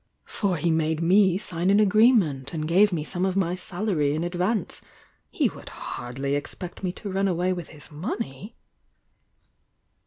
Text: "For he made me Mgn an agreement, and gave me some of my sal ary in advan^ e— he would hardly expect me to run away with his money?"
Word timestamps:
"For 0.25 0.57
he 0.57 0.71
made 0.71 0.99
me 0.99 1.37
Mgn 1.37 1.69
an 1.69 1.79
agreement, 1.79 2.55
and 2.55 2.67
gave 2.67 2.91
me 2.91 3.03
some 3.03 3.23
of 3.23 3.35
my 3.35 3.53
sal 3.53 3.87
ary 3.87 4.15
in 4.15 4.23
advan^ 4.23 4.63
e— 4.81 4.85
he 5.29 5.47
would 5.49 5.69
hardly 5.69 6.33
expect 6.33 6.81
me 6.83 6.91
to 6.93 7.11
run 7.11 7.27
away 7.27 7.53
with 7.53 7.67
his 7.67 7.91
money?" 7.91 8.55